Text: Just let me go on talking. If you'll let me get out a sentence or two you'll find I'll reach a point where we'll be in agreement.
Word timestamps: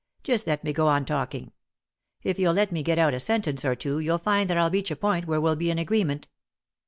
Just 0.23 0.47
let 0.47 0.63
me 0.63 0.73
go 0.73 0.87
on 0.87 1.05
talking. 1.05 1.51
If 2.23 2.39
you'll 2.39 2.55
let 2.55 2.71
me 2.71 2.81
get 2.81 2.97
out 2.97 3.13
a 3.13 3.19
sentence 3.19 3.63
or 3.63 3.75
two 3.75 3.99
you'll 3.99 4.17
find 4.17 4.49
I'll 4.49 4.71
reach 4.71 4.89
a 4.89 4.95
point 4.95 5.27
where 5.27 5.39
we'll 5.39 5.55
be 5.55 5.69
in 5.69 5.77
agreement. 5.77 6.27